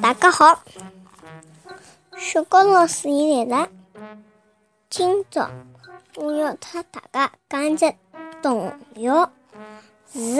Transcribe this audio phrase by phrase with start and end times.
[0.00, 0.62] 大家好，
[2.16, 3.68] 小高老师又来了。
[4.88, 5.48] 今朝
[6.16, 7.94] 我要和大家讲一只
[8.42, 9.30] 童谣，
[10.12, 10.36] 是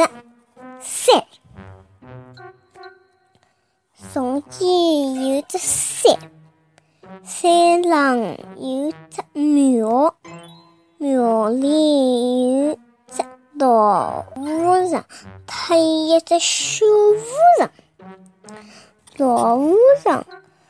[0.80, 1.26] 山。
[4.12, 4.66] 从前
[5.14, 6.18] 有只山，
[7.22, 8.18] 山上
[8.56, 10.14] 有只庙，
[10.98, 11.66] 庙里
[13.58, 15.04] 老和尚，
[15.46, 17.24] 他一只小和
[17.58, 17.70] 尚。
[19.16, 19.74] 老和
[20.04, 20.26] 尚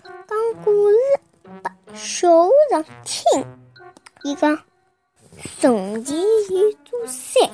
[0.06, 0.96] 讲故事
[1.62, 3.44] 拨小和尚听，
[4.22, 4.60] 伊讲：
[5.60, 7.50] 从前有座山，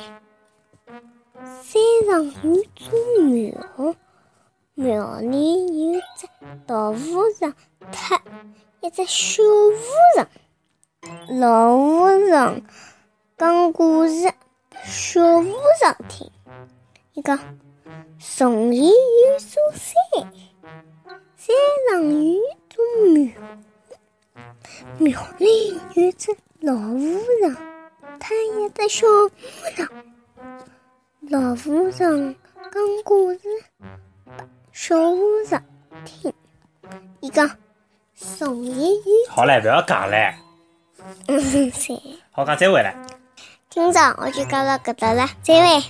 [1.62, 3.94] 山上有座庙，
[4.74, 6.28] 庙里有只
[6.66, 7.54] 老和尚，
[7.90, 8.20] 特
[8.82, 9.80] 一只小和
[10.16, 10.28] 尚。
[11.40, 12.60] 老和尚
[13.38, 14.30] 讲故事
[14.72, 16.30] 拨小和尚听，
[17.12, 17.38] 伊讲：
[18.18, 19.92] 从前有座山。
[21.36, 21.54] 山
[21.90, 23.32] 上有座庙，
[24.98, 26.98] 庙里有只老和
[27.42, 27.54] 尚，
[28.18, 29.88] 他一只小和尚。
[31.28, 33.40] 老和尚讲故事
[34.24, 35.62] 拨小和尚
[36.04, 36.32] 听，
[37.20, 37.50] 伊讲：
[38.14, 40.34] 从前有好唻，勿要讲嘞，
[41.28, 41.96] 嗯山。
[42.30, 43.11] 好讲再会唻。
[43.72, 45.82] 听着，我去搞到搿搭了，再见。